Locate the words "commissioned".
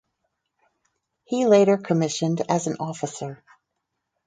1.77-2.41